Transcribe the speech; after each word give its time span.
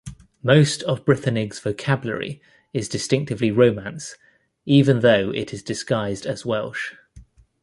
Most 0.41 0.81
of 0.81 1.05
Brithenig's 1.05 1.59
vocabulary 1.59 2.41
is 2.73 2.89
distinctively 2.89 3.51
Romance, 3.51 4.15
even 4.65 5.01
though 5.01 5.29
it 5.29 5.53
is 5.53 5.61
disguised 5.61 6.25
as 6.25 6.43
Welsh. 6.43 6.95